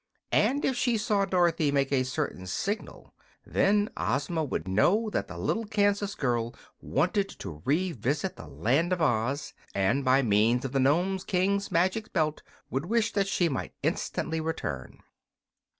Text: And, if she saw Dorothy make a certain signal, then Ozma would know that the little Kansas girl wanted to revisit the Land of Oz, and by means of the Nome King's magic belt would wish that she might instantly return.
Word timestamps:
And, 0.33 0.65
if 0.65 0.75
she 0.75 0.97
saw 0.97 1.25
Dorothy 1.25 1.71
make 1.71 1.91
a 1.91 2.03
certain 2.03 2.47
signal, 2.47 3.13
then 3.45 3.87
Ozma 3.95 4.43
would 4.43 4.67
know 4.67 5.11
that 5.11 5.27
the 5.27 5.37
little 5.37 5.65
Kansas 5.67 6.15
girl 6.15 6.55
wanted 6.81 7.29
to 7.37 7.61
revisit 7.65 8.35
the 8.35 8.47
Land 8.47 8.93
of 8.93 9.01
Oz, 9.03 9.53
and 9.75 10.03
by 10.03 10.23
means 10.23 10.65
of 10.65 10.71
the 10.71 10.79
Nome 10.79 11.19
King's 11.19 11.71
magic 11.71 12.13
belt 12.13 12.41
would 12.71 12.87
wish 12.87 13.13
that 13.13 13.27
she 13.27 13.47
might 13.47 13.75
instantly 13.83 14.41
return. 14.41 15.03